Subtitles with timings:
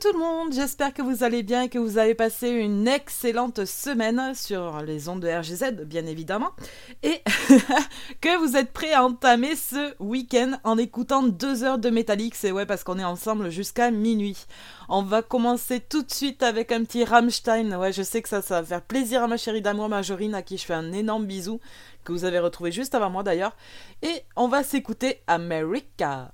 [0.00, 2.88] Et tout le monde, j'espère que vous allez bien et que vous avez passé une
[2.88, 6.52] excellente semaine sur les ondes de RGZ, bien évidemment,
[7.02, 7.20] et
[8.22, 12.50] que vous êtes prêts à entamer ce week-end en écoutant deux heures de Metallic, c'est
[12.50, 14.46] ouais parce qu'on est ensemble jusqu'à minuit.
[14.88, 18.40] On va commencer tout de suite avec un petit Rammstein, ouais je sais que ça,
[18.40, 21.26] ça va faire plaisir à ma chérie d'amour Majorine à qui je fais un énorme
[21.26, 21.60] bisou,
[22.04, 23.54] que vous avez retrouvé juste avant moi d'ailleurs,
[24.00, 26.30] et on va s'écouter America.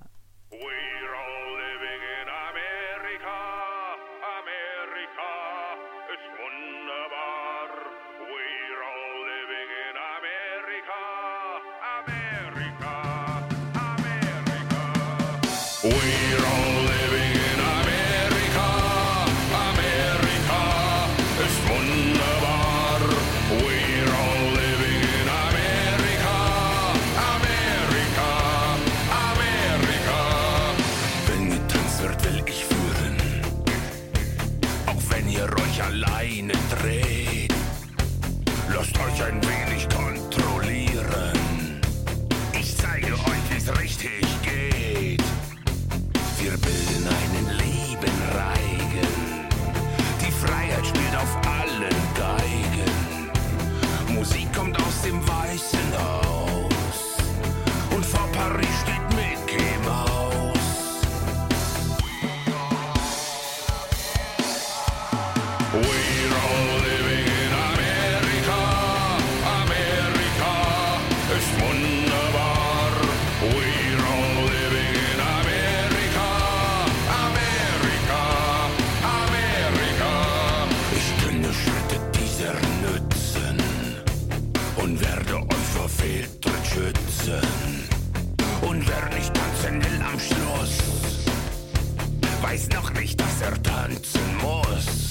[92.57, 95.06] weiß noch nicht, dass er tanzen muss.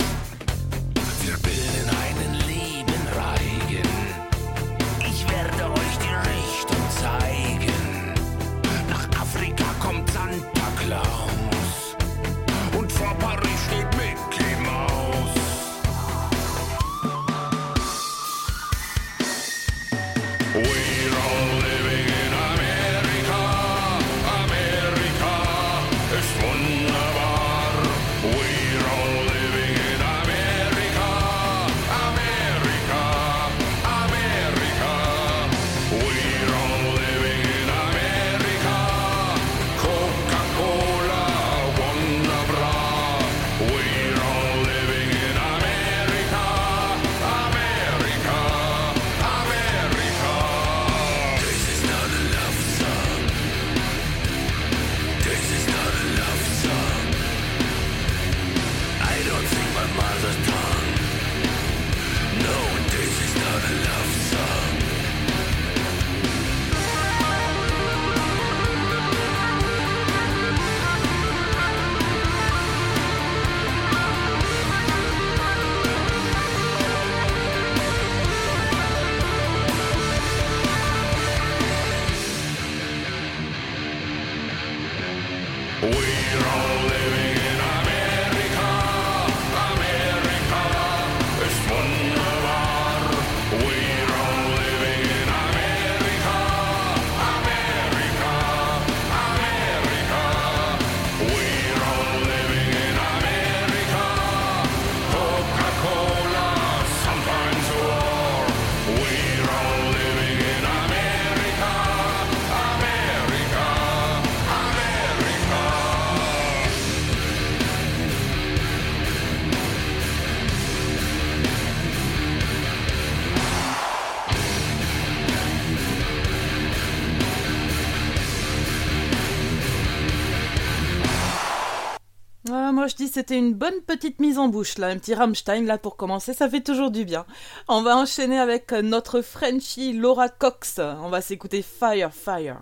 [133.17, 136.51] C'était une bonne petite mise en bouche là, un petit Rammstein là pour commencer, ça
[136.51, 137.25] fait toujours du bien.
[137.67, 140.81] On va enchaîner avec notre Frenchie Laura Cox.
[140.81, 142.59] On va s'écouter Fire Fire.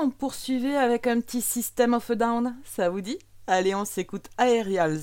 [0.00, 3.18] On poursuivait avec un petit System of Down, ça vous dit?
[3.46, 5.02] Allez, on s'écoute Aerials.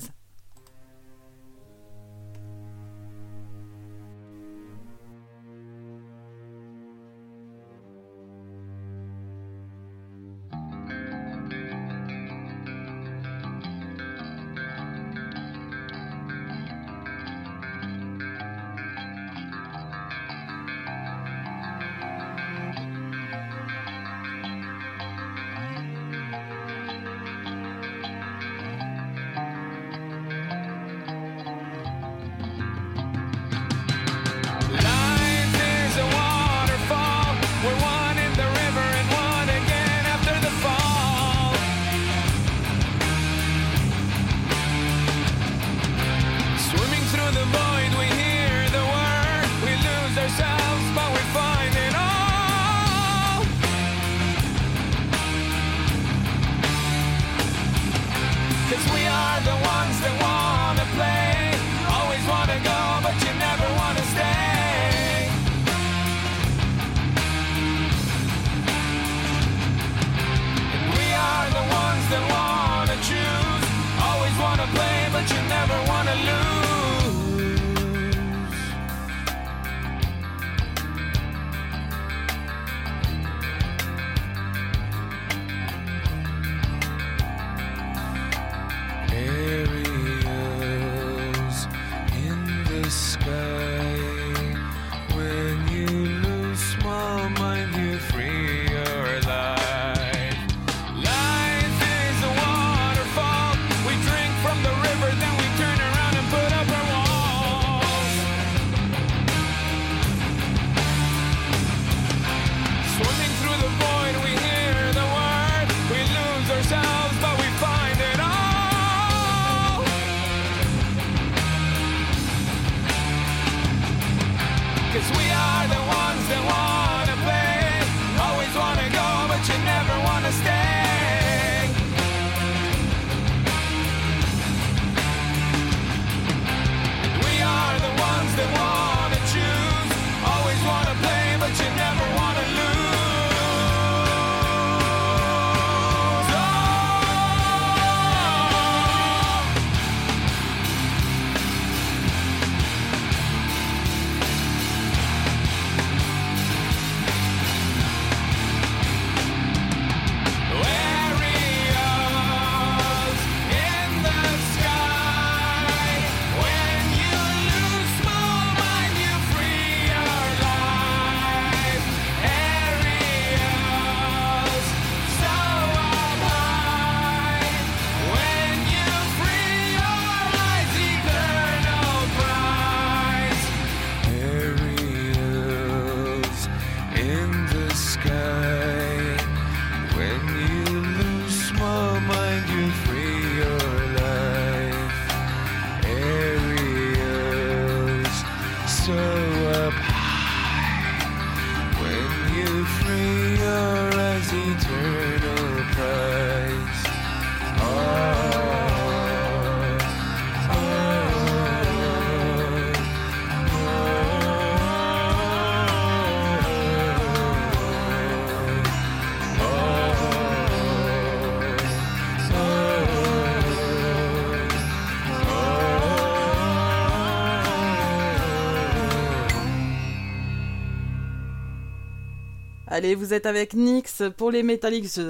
[232.78, 235.00] Allez, vous êtes avec Nix pour les Metallics,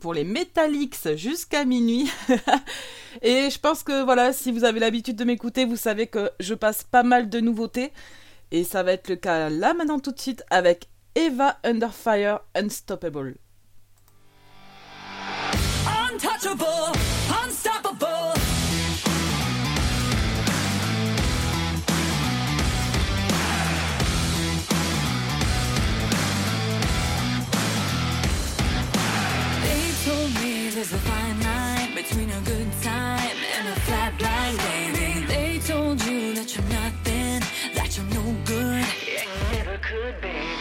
[0.00, 2.10] pour les Metallics jusqu'à minuit.
[3.22, 6.54] Et je pense que voilà, si vous avez l'habitude de m'écouter, vous savez que je
[6.54, 7.92] passe pas mal de nouveautés.
[8.50, 12.40] Et ça va être le cas là maintenant tout de suite avec Eva Under Fire
[12.54, 13.36] Unstoppable.
[16.10, 16.64] Untouchable,
[40.12, 40.51] could be.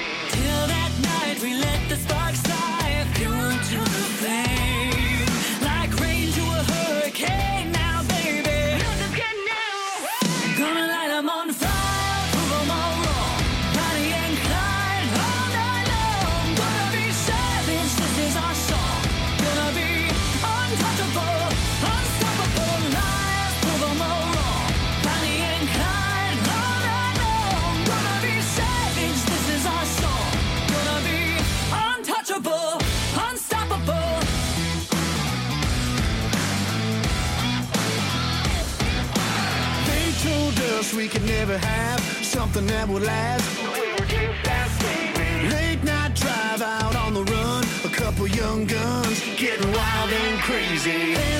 [42.61, 43.61] nothing that would last.
[45.51, 47.63] Late night drive out on the run.
[47.85, 51.30] A couple young guns getting wild and crazy.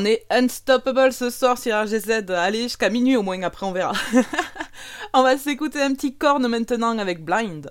[0.00, 2.30] on est unstoppable ce soir sur RGZ.
[2.30, 3.92] Allez, jusqu'à minuit au moins, après on verra.
[5.12, 7.70] on va s'écouter un petit corne maintenant avec Blind.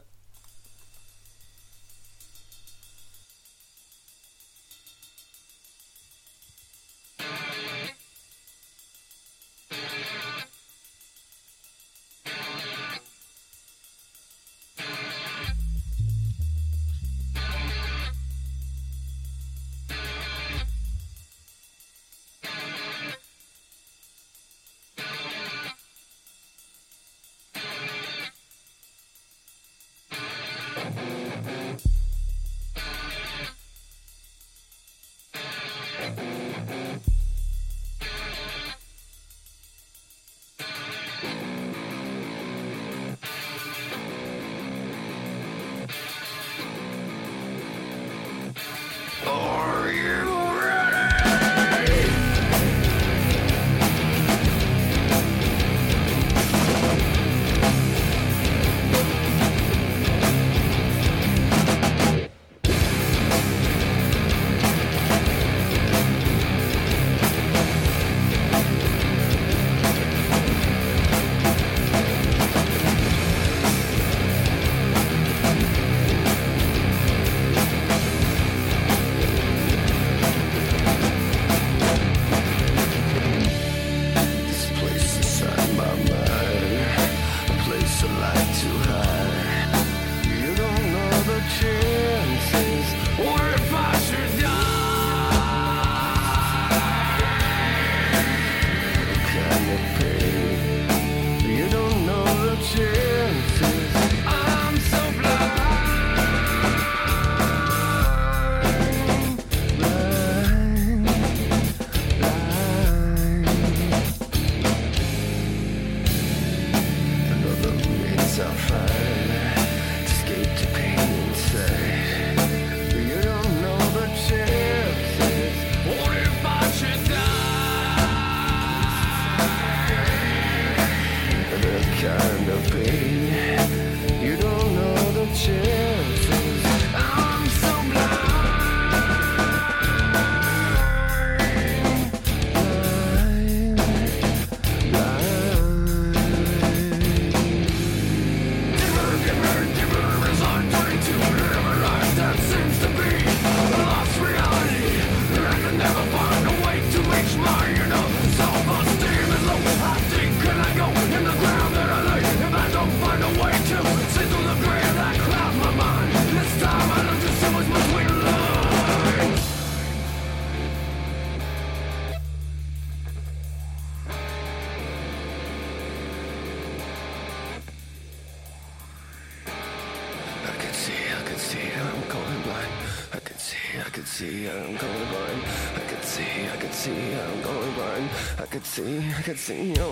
[189.49, 189.88] You.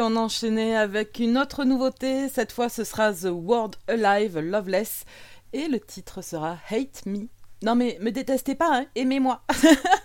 [0.00, 2.28] on enchaînait avec une autre nouveauté.
[2.28, 5.04] Cette fois, ce sera The World Alive Loveless.
[5.52, 7.28] Et le titre sera Hate Me.
[7.62, 8.86] Non mais me détestez pas, hein.
[8.94, 9.42] aimez-moi.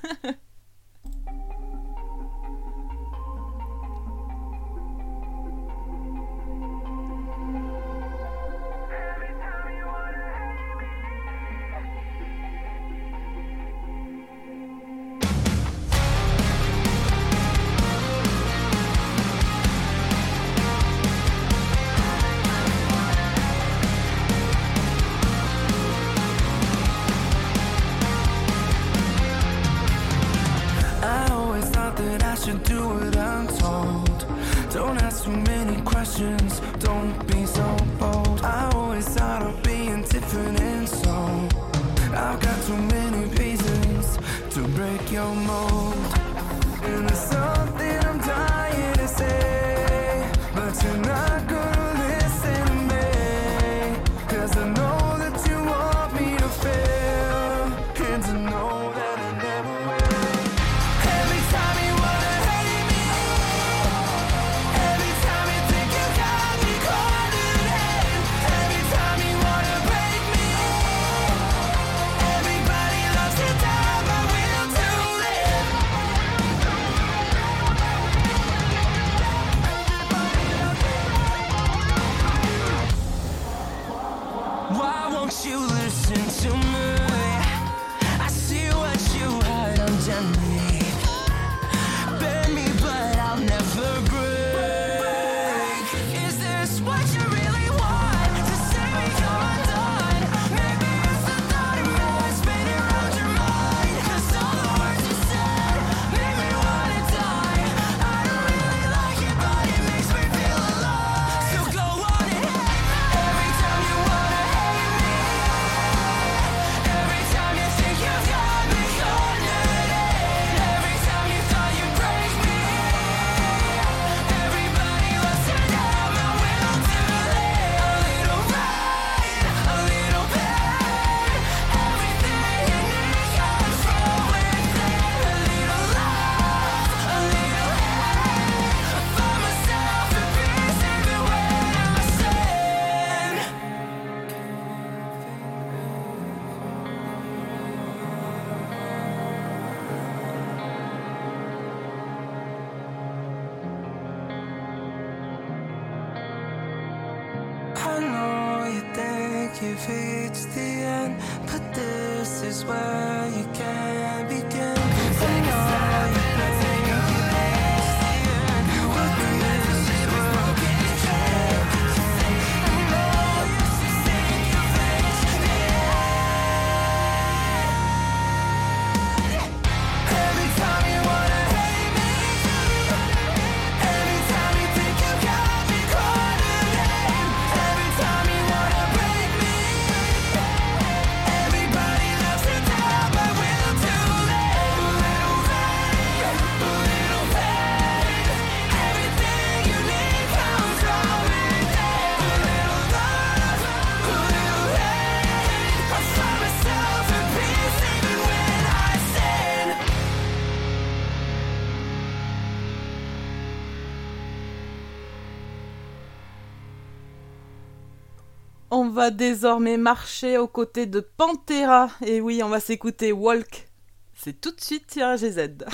[219.01, 221.89] va désormais marcher aux côtés de Pantera.
[222.05, 223.67] Et oui, on va s'écouter Walk.
[224.13, 225.65] C'est tout de suite sur RGZ.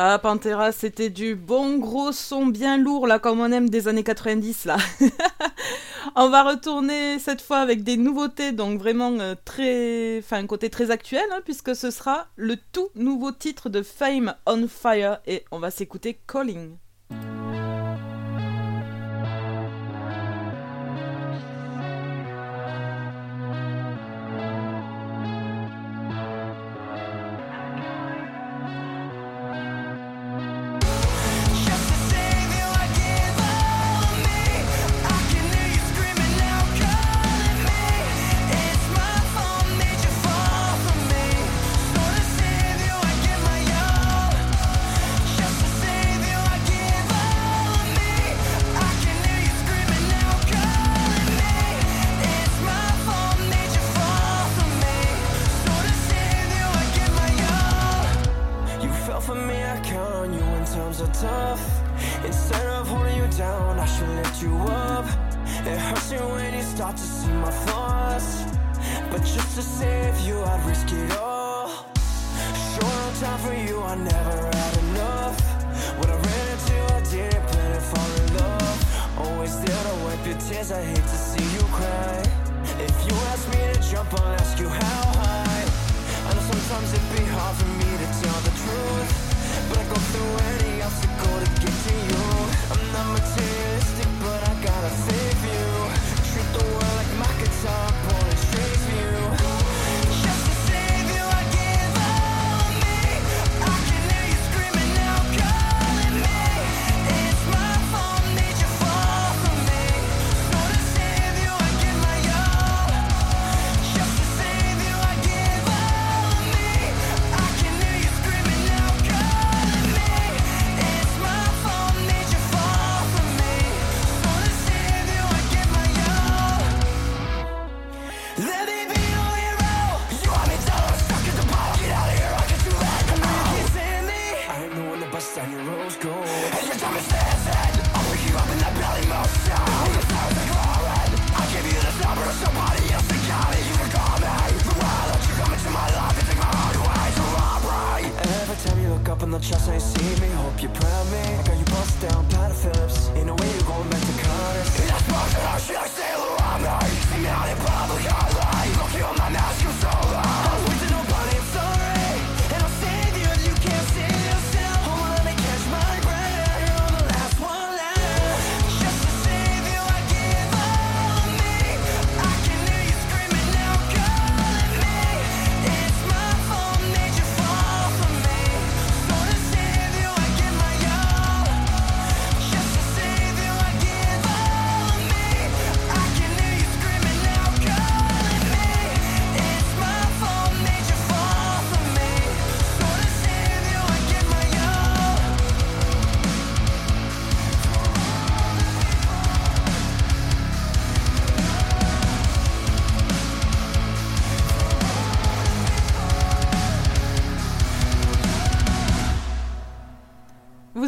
[0.00, 4.04] Ah, Pantera, c'était du bon gros son bien lourd, là, comme on aime des années
[4.04, 4.76] 90, là.
[6.14, 10.20] on va retourner cette fois avec des nouveautés, donc vraiment euh, très.
[10.20, 14.36] Enfin, un côté très actuel, hein, puisque ce sera le tout nouveau titre de Fame
[14.46, 16.76] on Fire, et on va s'écouter Calling.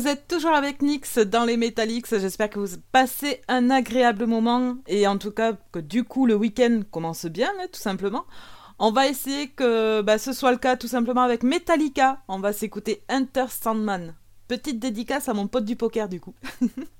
[0.00, 2.06] vous êtes toujours avec Nyx dans les Metallics.
[2.10, 6.34] J'espère que vous passez un agréable moment et en tout cas que du coup le
[6.34, 8.24] week-end commence bien, hein, tout simplement.
[8.78, 12.22] On va essayer que bah, ce soit le cas tout simplement avec Metallica.
[12.28, 14.14] On va s'écouter Enter Sandman.
[14.48, 16.34] Petite dédicace à mon pote du poker du coup.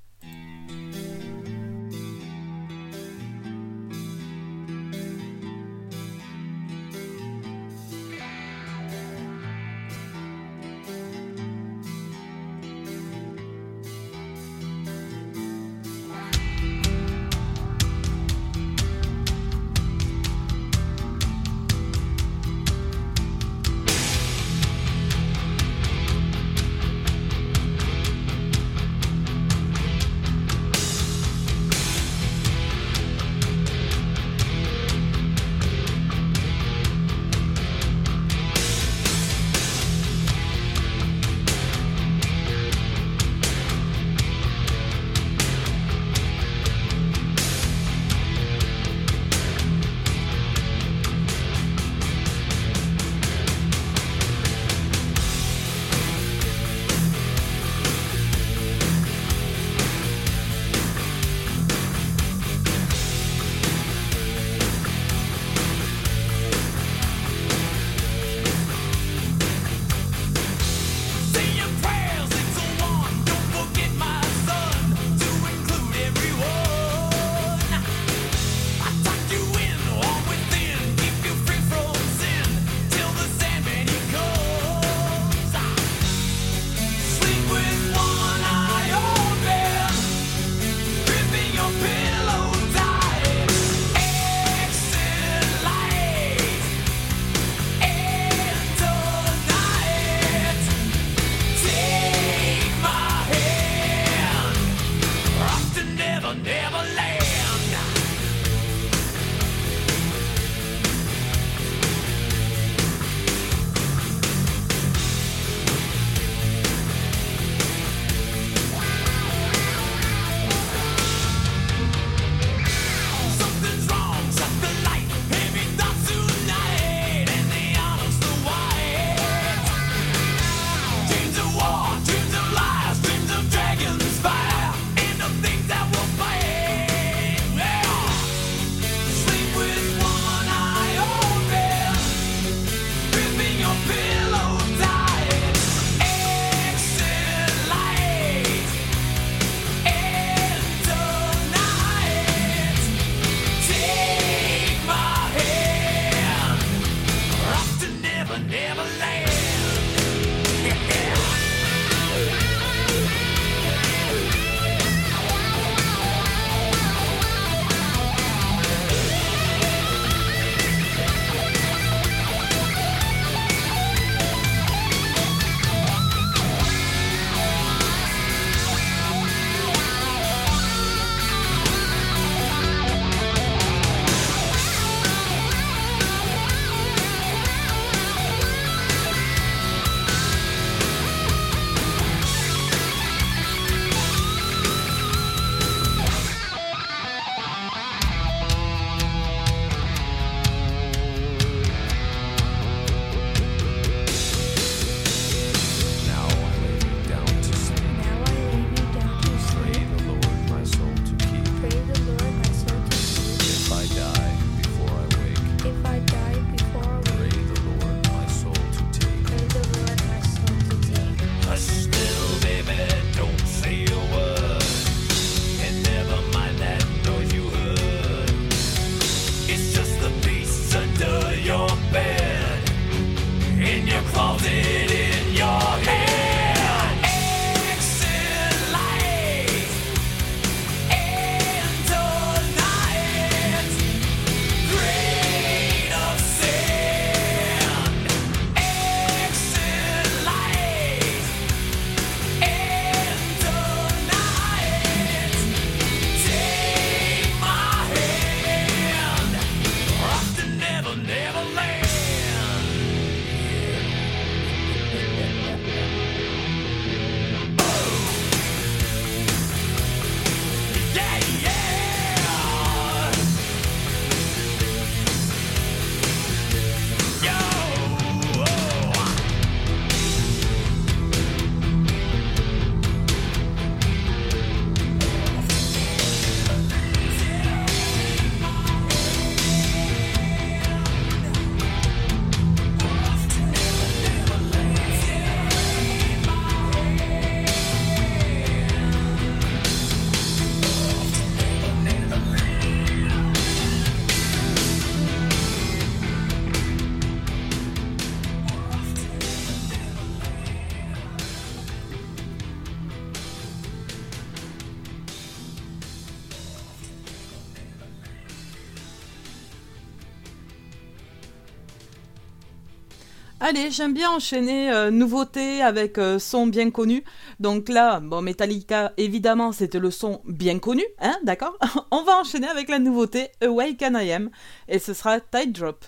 [323.50, 327.02] Allez, j'aime bien enchaîner euh, nouveauté avec euh, son bien connu.
[327.40, 331.58] Donc là, bon, Metallica, évidemment, c'était le son bien connu, hein, d'accord?
[331.90, 334.30] On va enchaîner avec la nouveauté Awake and I Am,
[334.68, 335.84] et ce sera Tide Drop.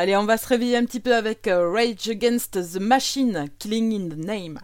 [0.00, 3.92] Allez, on va se réveiller un petit peu avec euh, Rage Against the Machine, Killing
[3.92, 4.58] in the Name.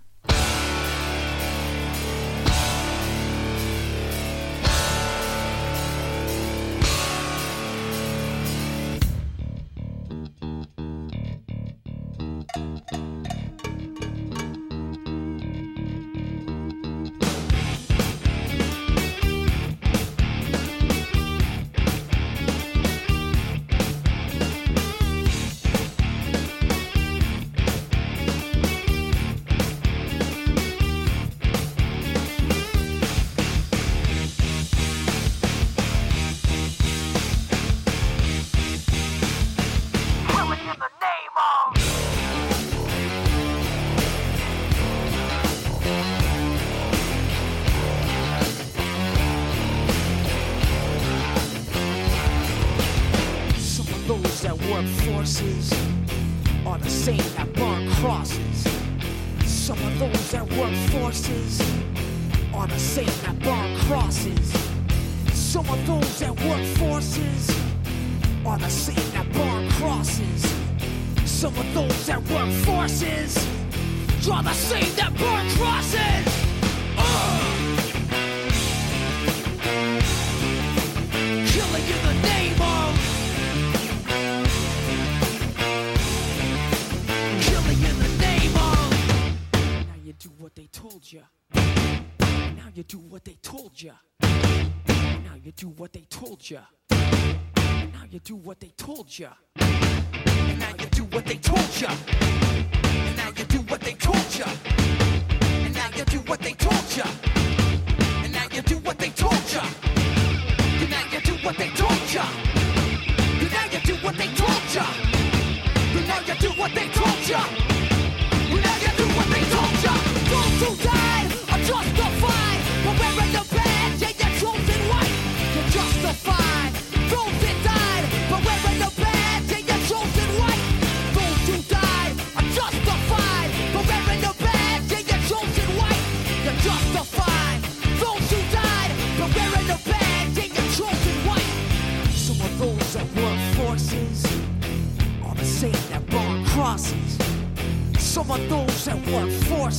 [99.16, 99.45] плеча.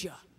[0.00, 0.29] future.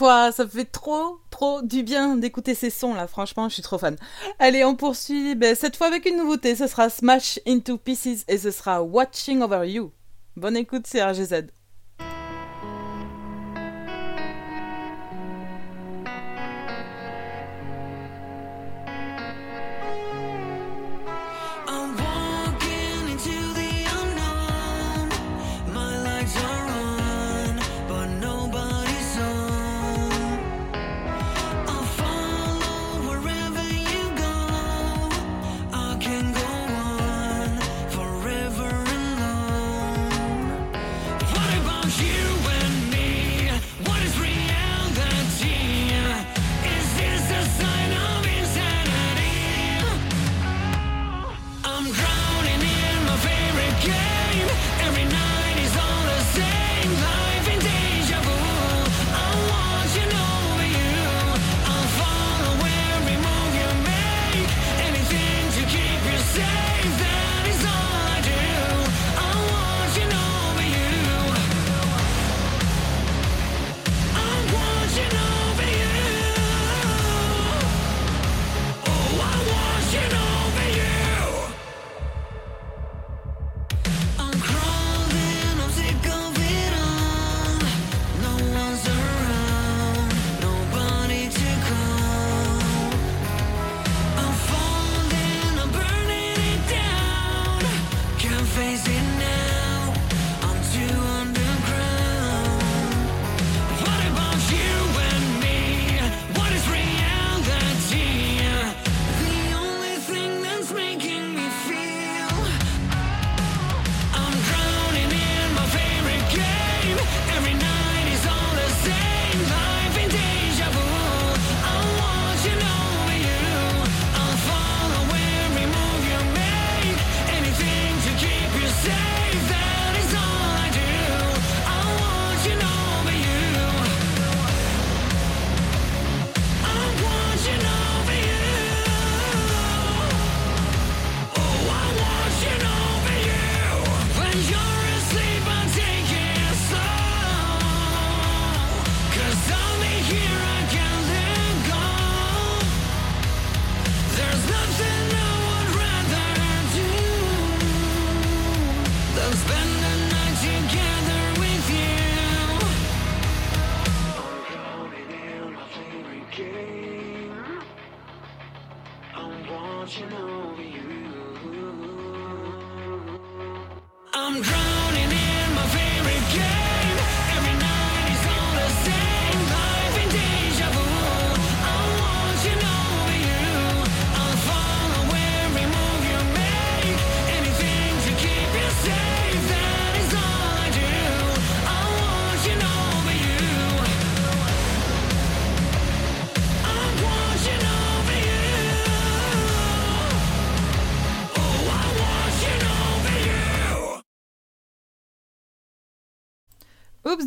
[0.00, 3.76] fois, ça fait trop, trop du bien d'écouter ces sons là, franchement, je suis trop
[3.76, 3.96] fan.
[4.38, 8.38] Allez, on poursuit, ben, cette fois avec une nouveauté, ce sera Smash into Pieces et
[8.38, 9.92] ce sera Watching Over You.
[10.36, 11.48] Bonne écoute, c'est RGZ.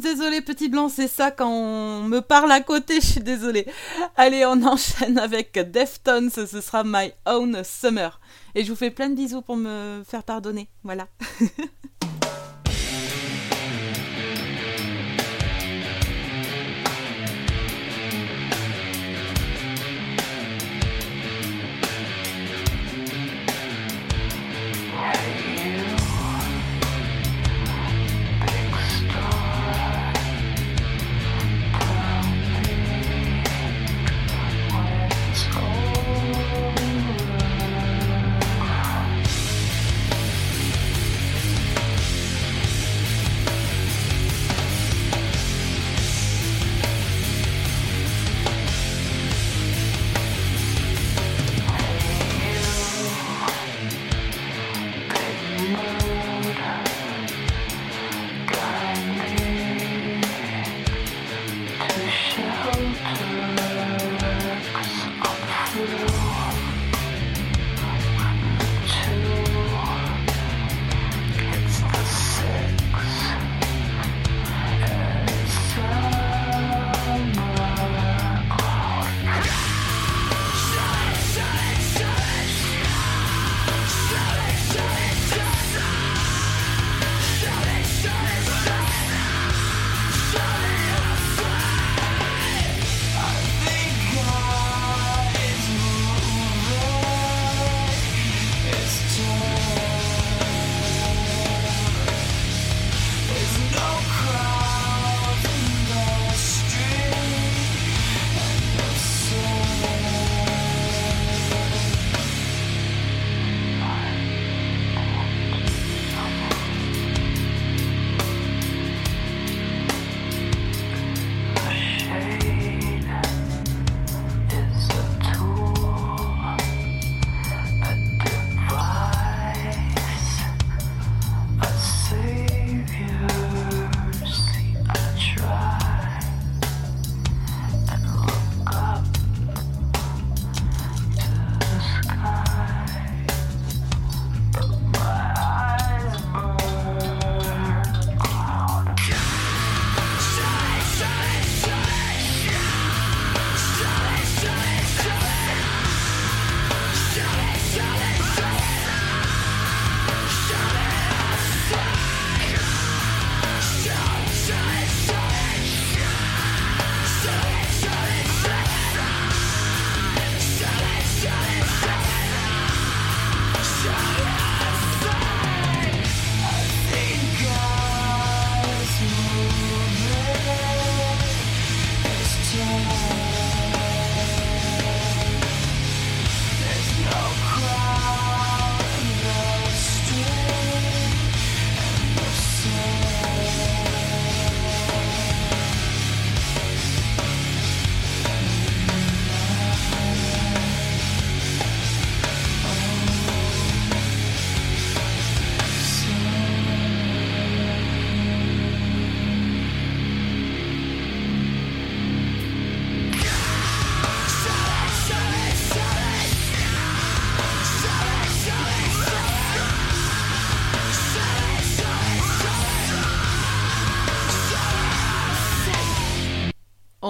[0.03, 3.65] désolée, petit blanc, c'est ça quand on me parle à côté, je suis désolée.
[4.15, 8.19] Allez, on enchaîne avec Deftones, ce sera My Own Summer.
[8.53, 10.67] Et je vous fais plein de bisous pour me faire pardonner.
[10.83, 11.07] Voilà.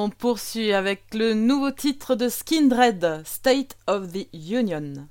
[0.04, 5.08] on poursuit avec le nouveau titre de Skindred, State of the Union.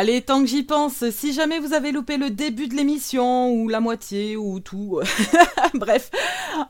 [0.00, 3.68] Allez, tant que j'y pense, si jamais vous avez loupé le début de l'émission, ou
[3.68, 5.00] la moitié, ou tout,
[5.74, 6.12] bref,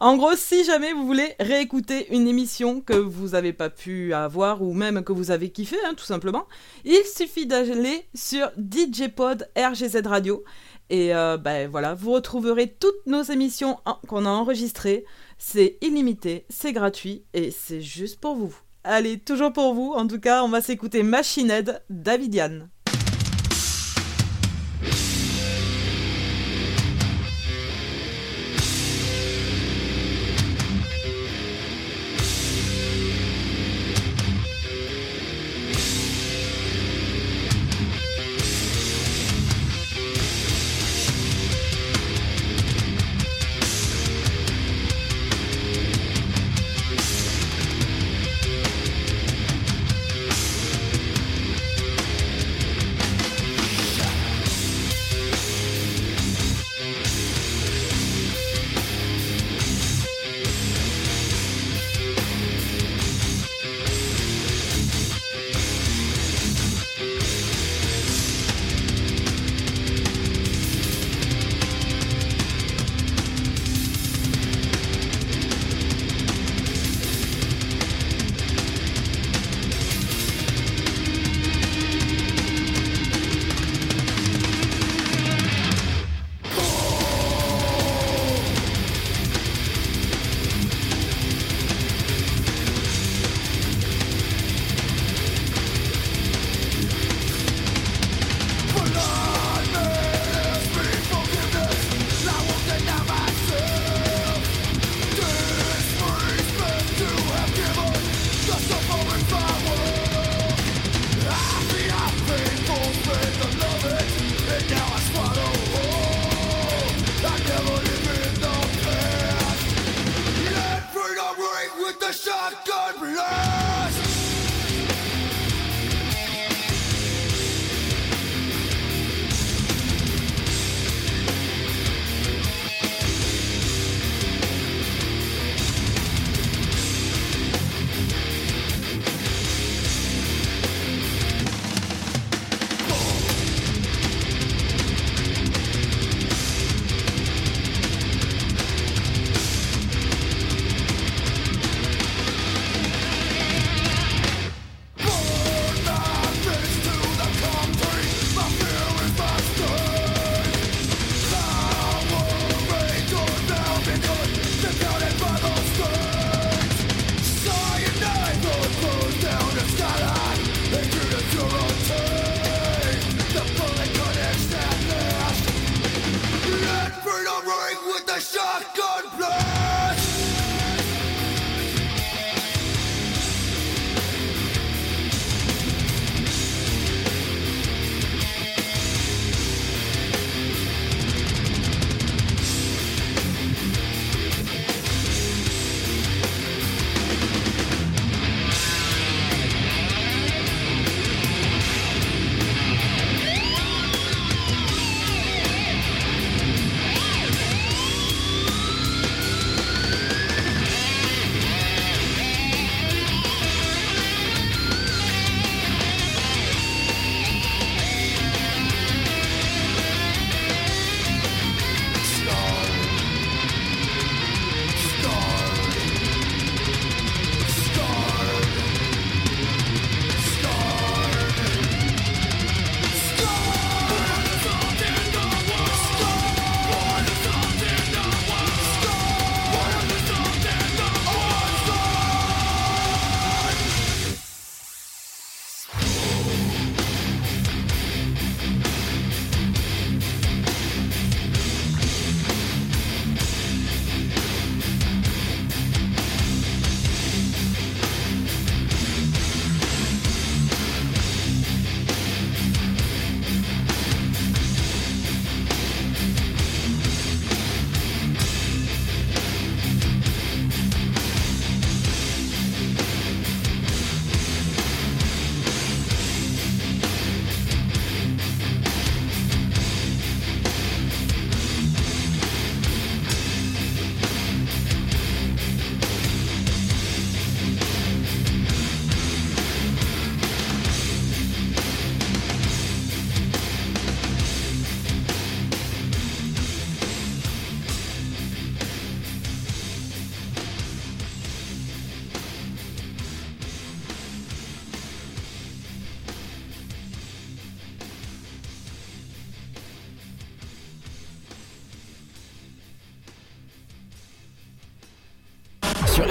[0.00, 4.62] en gros, si jamais vous voulez réécouter une émission que vous n'avez pas pu avoir,
[4.62, 6.46] ou même que vous avez kiffé, hein, tout simplement,
[6.86, 10.42] il suffit d'aller sur DJPod RGZ Radio,
[10.88, 13.76] et euh, ben voilà, vous retrouverez toutes nos émissions
[14.06, 15.04] qu'on a enregistrées,
[15.36, 18.56] c'est illimité, c'est gratuit, et c'est juste pour vous.
[18.84, 22.68] Allez, toujours pour vous, en tout cas, on va s'écouter Machine Head, Davidian.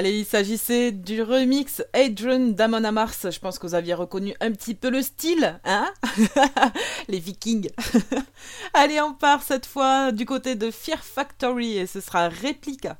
[0.00, 3.26] Allez, il s'agissait du remix Adrian d'Amon Mars.
[3.30, 5.92] Je pense que vous aviez reconnu un petit peu le style, hein
[7.08, 7.68] Les Vikings.
[8.72, 12.96] Allez, on part cette fois du côté de Fear Factory et ce sera Réplica.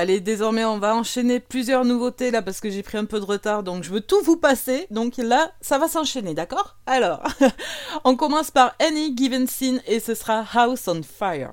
[0.00, 3.24] Allez, désormais, on va enchaîner plusieurs nouveautés là parce que j'ai pris un peu de
[3.26, 4.86] retard, donc je veux tout vous passer.
[4.90, 6.78] Donc là, ça va s'enchaîner, d'accord?
[6.86, 7.22] Alors,
[8.04, 11.52] on commence par Any Given Scene et ce sera House on Fire.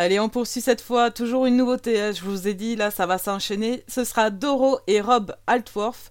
[0.00, 3.04] Allez, on poursuit cette fois, toujours une nouveauté, hein, je vous ai dit, là ça
[3.04, 3.84] va s'enchaîner.
[3.86, 6.10] Ce sera Doro et Rob Altworth,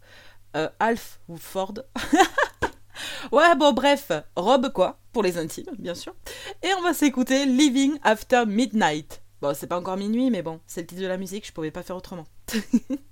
[0.56, 1.74] euh, Alf ou Ford.
[3.32, 6.14] ouais, bon bref, Rob quoi, pour les intimes, bien sûr.
[6.62, 9.24] Et on va s'écouter Living After Midnight.
[9.42, 11.72] Bon, c'est pas encore minuit, mais bon, c'est le titre de la musique, je pouvais
[11.72, 12.28] pas faire autrement.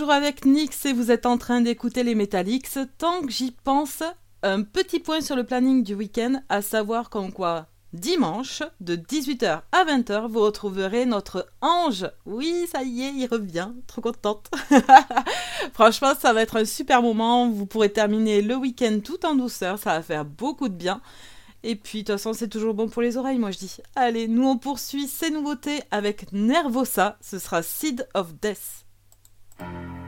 [0.00, 2.70] toujours avec Nix et vous êtes en train d'écouter les Metallics.
[2.96, 4.02] Tant que j'y pense,
[4.42, 9.60] un petit point sur le planning du week-end, à savoir qu'en quoi dimanche, de 18h
[9.72, 12.10] à 20h, vous retrouverez notre ange.
[12.24, 13.72] Oui, ça y est, il revient.
[13.86, 14.50] Trop contente.
[15.74, 17.50] Franchement, ça va être un super moment.
[17.50, 19.78] Vous pourrez terminer le week-end tout en douceur.
[19.78, 21.02] Ça va faire beaucoup de bien.
[21.62, 23.76] Et puis, de toute façon, c'est toujours bon pour les oreilles, moi je dis.
[23.96, 27.18] Allez, nous on poursuit ces nouveautés avec Nervosa.
[27.20, 28.86] Ce sera Seed of Death.
[29.60, 29.99] Thank you.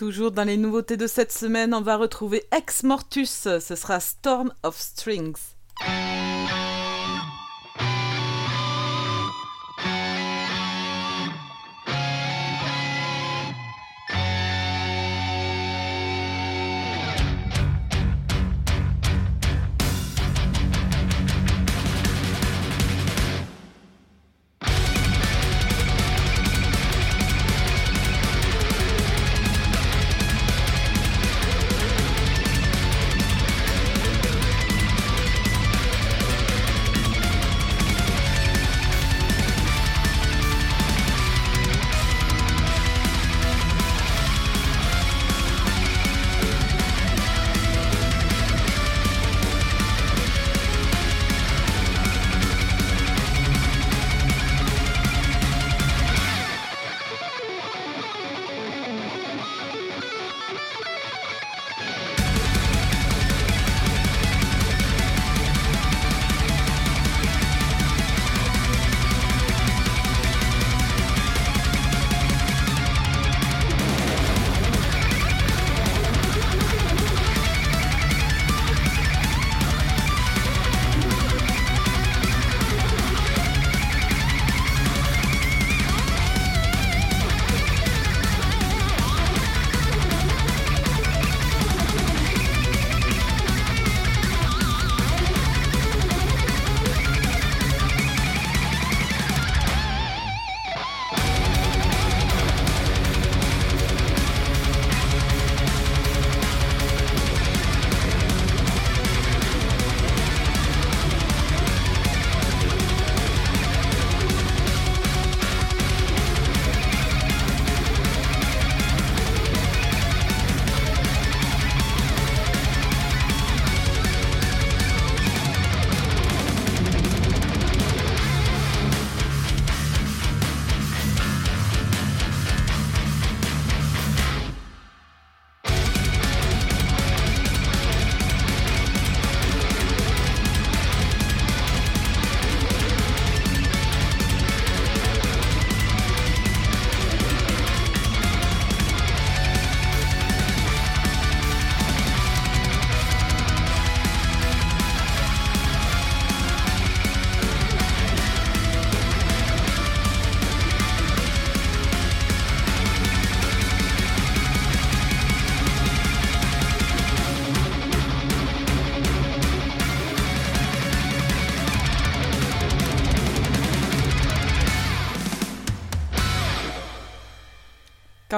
[0.00, 3.28] Toujours dans les nouveautés de cette semaine, on va retrouver Ex Mortus.
[3.28, 5.36] Ce sera Storm of Strings.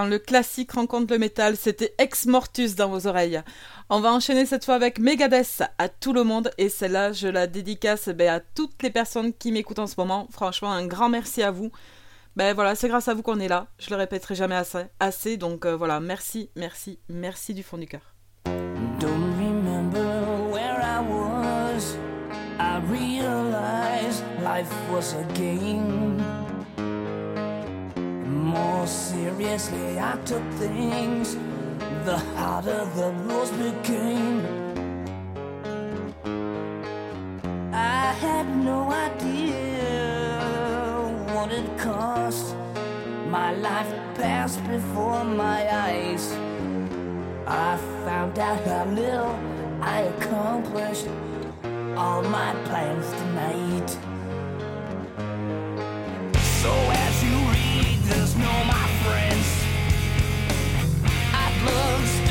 [0.03, 3.41] Quand le classique rencontre le métal, c'était Ex Mortus dans vos oreilles.
[3.89, 7.47] On va enchaîner cette fois avec Megadeth à tout le monde et celle-là, je la
[7.47, 10.27] dédicace ben, à toutes les personnes qui m'écoutent en ce moment.
[10.33, 11.70] Franchement, un grand merci à vous.
[12.35, 13.69] Ben voilà, c'est grâce à vous qu'on est là.
[13.79, 14.87] Je le répéterai jamais assez.
[14.99, 18.03] assez donc euh, voilà, merci, merci, merci du fond du cœur.
[24.43, 26.11] Life was a game.
[28.43, 31.36] More seriously, I took things.
[32.05, 34.44] The harder the rules became.
[37.73, 39.86] I had no idea
[41.32, 42.56] what it cost.
[43.28, 46.32] My life passed before my eyes.
[47.47, 49.39] I found out how little
[49.81, 51.06] I accomplished
[51.97, 53.90] all my plans tonight.
[56.60, 56.73] So
[57.06, 57.41] as you
[58.14, 59.47] this, know my friends,
[61.32, 62.22] I'd love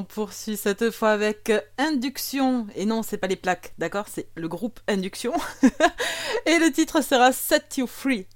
[0.00, 2.66] on poursuit cette fois avec euh, Induction.
[2.74, 4.06] Et non, c'est pas les plaques, d'accord?
[4.08, 5.34] C'est le groupe Induction.
[6.46, 8.26] et le titre sera Set You Free.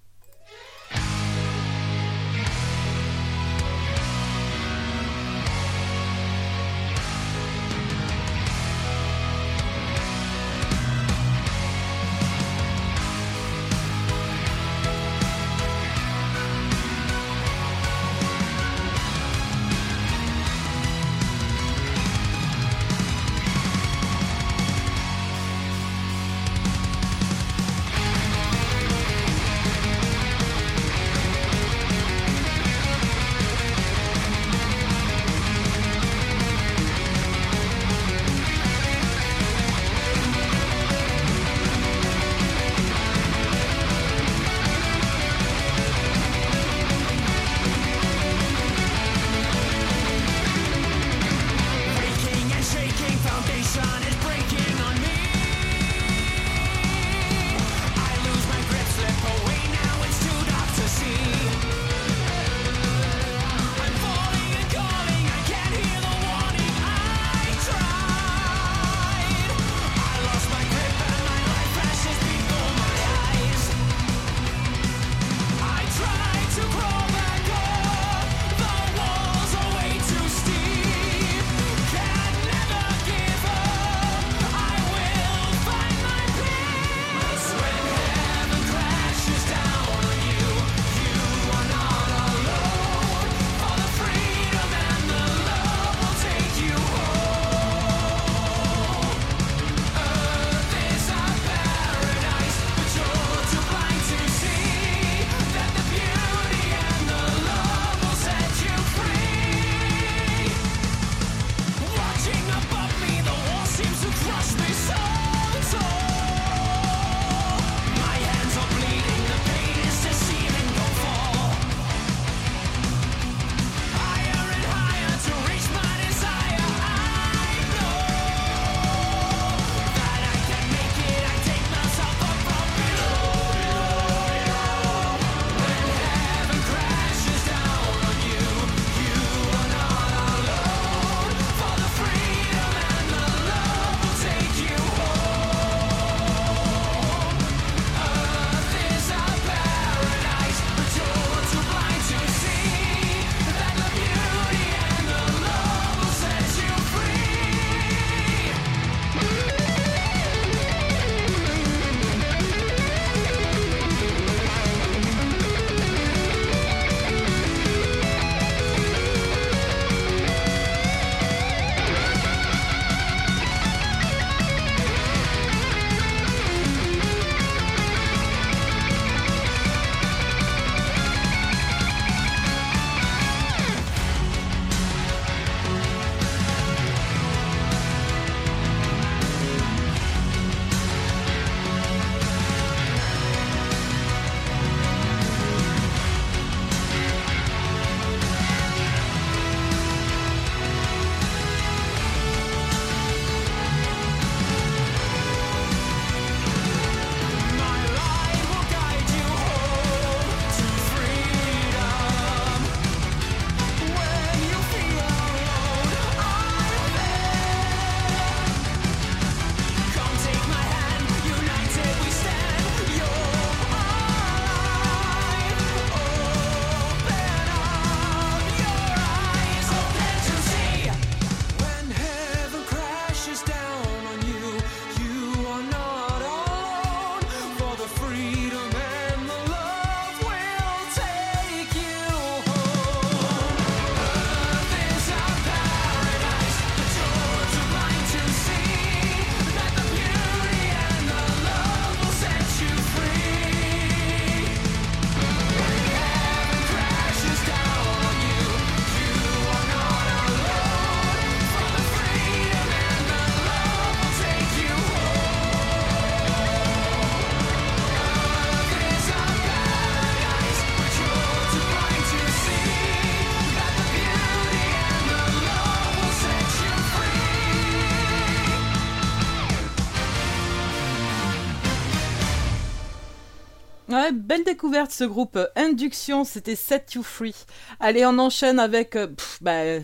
[284.35, 287.36] Belle découverte ce groupe euh, Induction, c'était Set You Free.
[287.78, 289.06] Allez, on enchaîne avec euh,
[289.40, 289.78] bah,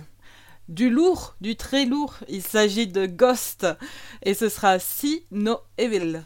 [0.69, 2.15] du lourd, du très lourd.
[2.29, 3.65] Il s'agit de Ghost
[4.25, 6.25] et ce sera Si No Evil.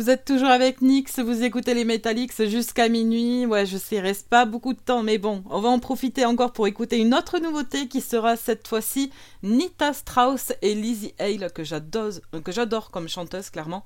[0.00, 3.44] Vous êtes toujours avec Nix, vous écoutez les Metallics jusqu'à minuit.
[3.44, 6.54] Ouais, je sais, reste pas beaucoup de temps, mais bon, on va en profiter encore
[6.54, 9.12] pour écouter une autre nouveauté qui sera cette fois-ci
[9.42, 12.12] Nita Strauss et Lizzie Hale, que j'adore,
[12.42, 13.84] que j'adore comme chanteuse, clairement.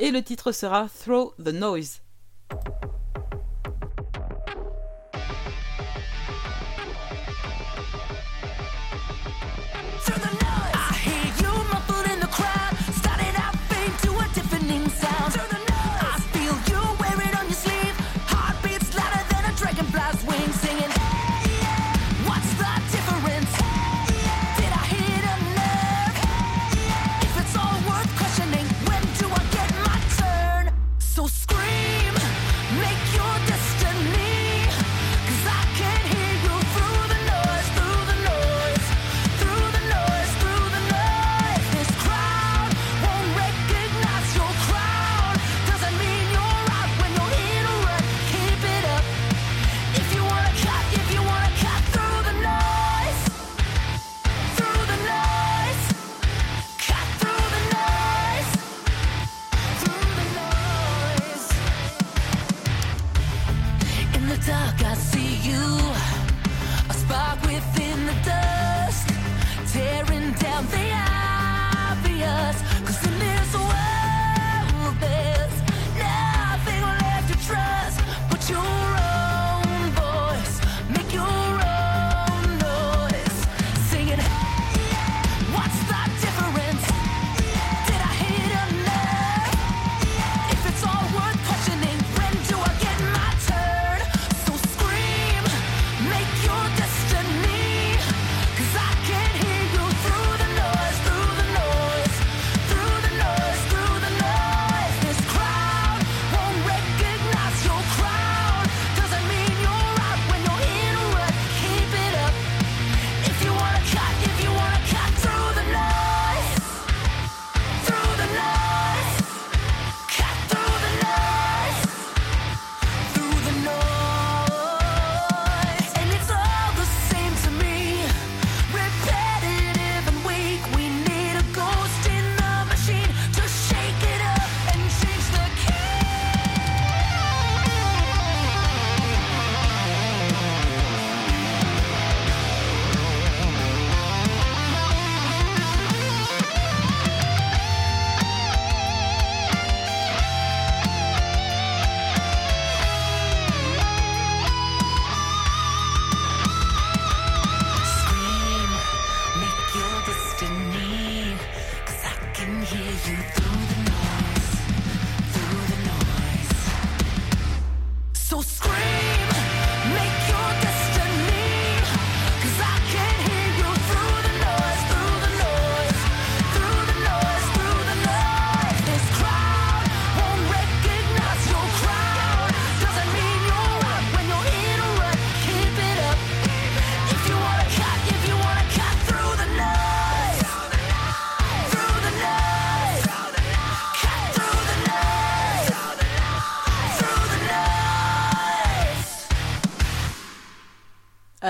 [0.00, 2.00] Et le titre sera Throw the Noise.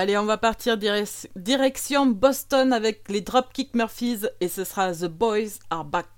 [0.03, 0.77] Allez, on va partir
[1.37, 6.12] direction Boston avec les Dropkick Murphys et ce sera The Boys Are Back.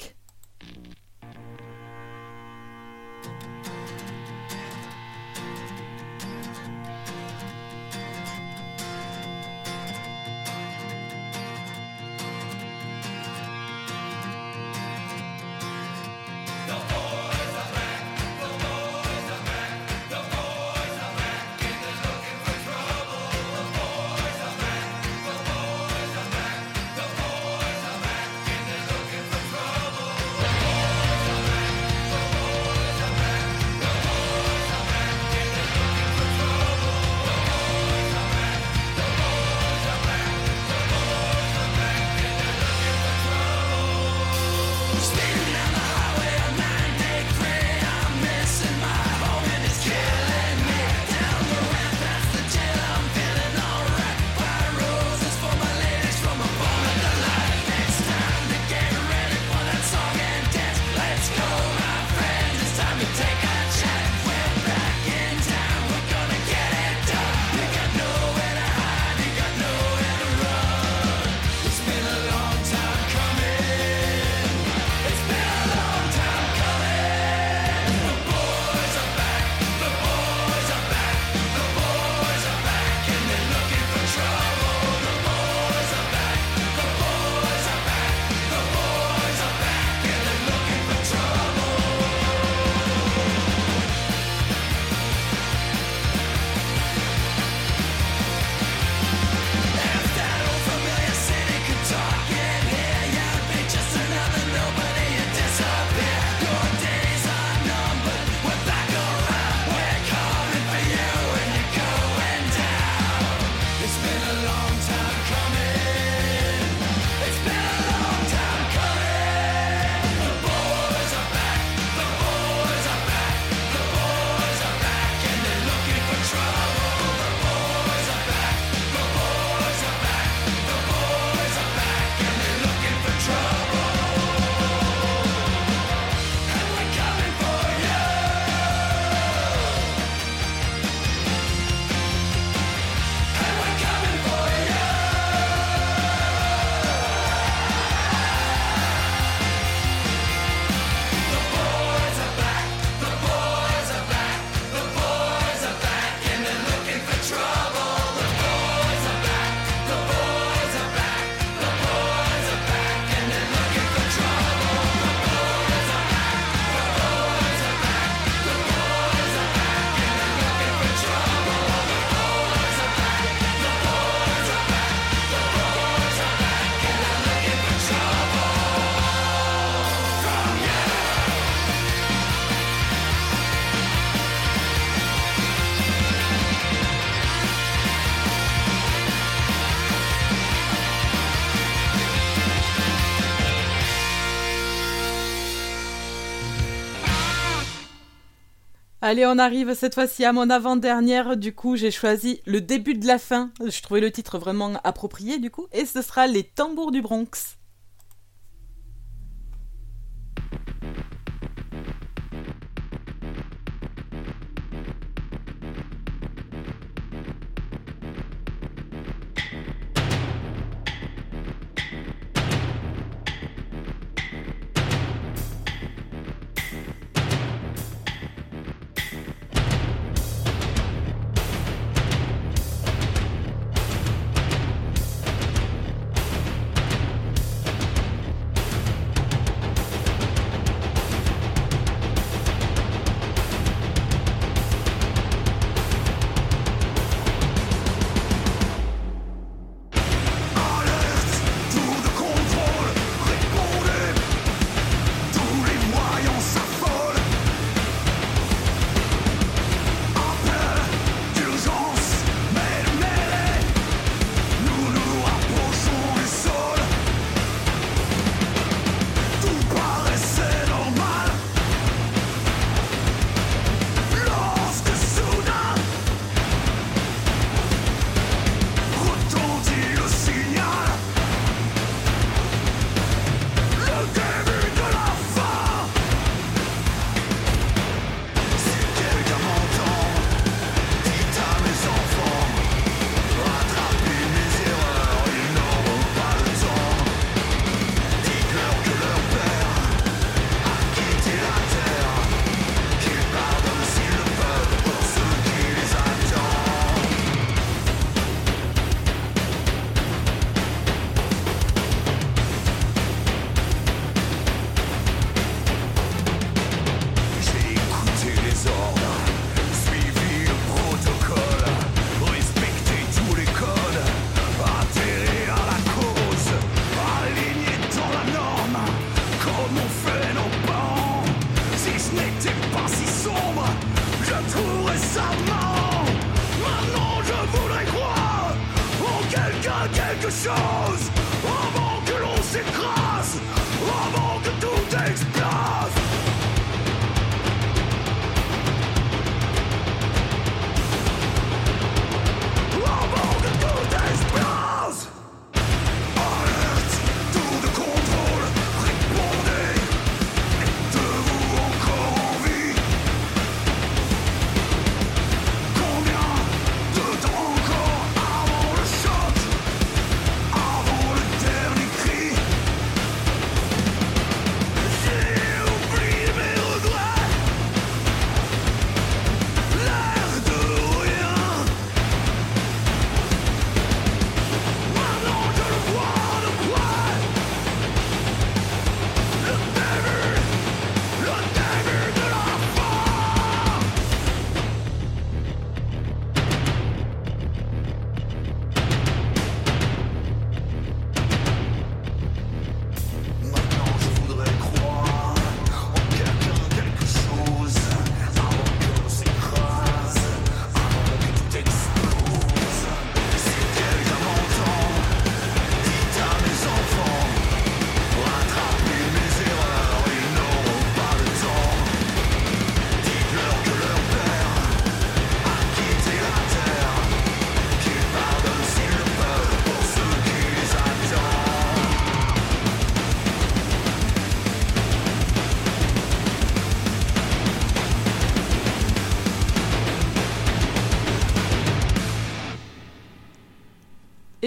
[199.08, 201.38] Allez, on arrive cette fois-ci à mon avant-dernière.
[201.38, 203.52] Du coup, j'ai choisi le début de la fin.
[203.64, 205.68] Je trouvais le titre vraiment approprié, du coup.
[205.74, 207.55] Et ce sera Les tambours du Bronx.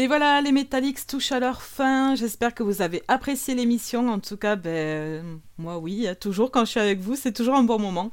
[0.08, 2.14] Voilà, les Metallics touchent à leur fin.
[2.14, 4.08] J'espère que vous avez apprécié l'émission.
[4.08, 7.62] En tout cas, ben, moi oui, toujours quand je suis avec vous, c'est toujours un
[7.62, 8.10] bon moment.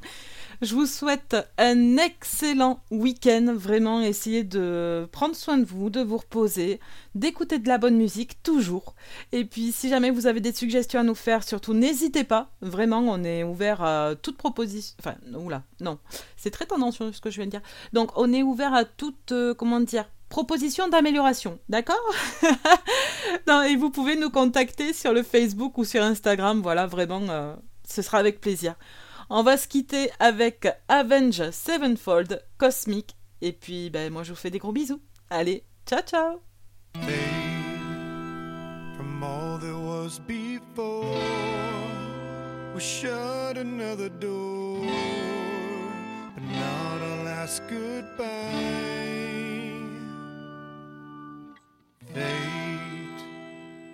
[0.62, 3.54] Je vous souhaite un excellent week-end.
[3.54, 6.80] Vraiment, essayez de prendre soin de vous, de vous reposer,
[7.14, 8.94] d'écouter de la bonne musique, toujours.
[9.32, 12.50] Et puis, si jamais vous avez des suggestions à nous faire, surtout n'hésitez pas.
[12.62, 14.96] Vraiment, on est ouvert à toute proposition.
[15.00, 15.98] Enfin, oula, non.
[16.36, 17.62] C'est très tendancieux ce que je viens de dire.
[17.92, 21.58] Donc, on est ouvert à toute, euh, comment dire, proposition d'amélioration.
[21.68, 21.96] D'accord
[23.68, 26.60] Et vous pouvez nous contacter sur le Facebook ou sur Instagram.
[26.62, 27.54] Voilà, vraiment, euh,
[27.88, 28.74] ce sera avec plaisir.
[29.28, 33.16] On va se quitter avec Avenge Sevenfold Cosmic.
[33.40, 35.00] Et puis, ben, moi, je vous fais des gros bisous.
[35.30, 36.40] Allez, ciao, ciao.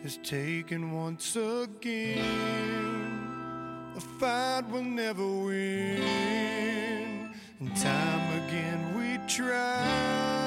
[0.04, 2.22] Is taken once again.
[3.94, 7.30] The fight will never win.
[7.60, 10.41] And time again we try.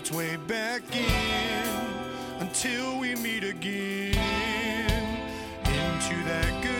[0.00, 4.16] Its way back in until we meet again
[5.62, 6.79] into that good